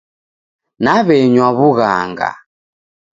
Naw'enywa 0.83 1.49
w'ughanga. 1.57 2.29